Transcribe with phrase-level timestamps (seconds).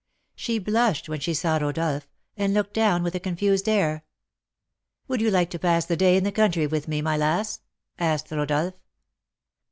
[0.33, 4.03] She blushed when she saw Rodolph, and looked down with a confused air.
[5.07, 7.61] "Would you like to pass the day in the country with me, my lass?"
[7.99, 8.73] asked Rodolph.